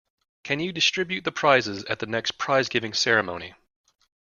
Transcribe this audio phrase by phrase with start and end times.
[0.43, 3.53] Can you distribute the prizes at the next prize-giving ceremony?